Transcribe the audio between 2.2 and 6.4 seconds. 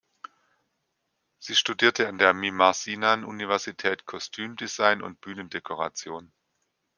Mimar-Sinan-Universität Kostümdesign und Bühnendekoration.